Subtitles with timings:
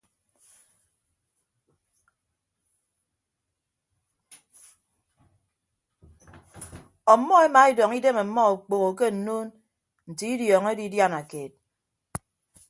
[7.13, 9.47] Ọmmọ emaedọñ idem ọmmọ okpoho ke nnuun
[10.09, 11.53] nte idiọñọ edidiana keet.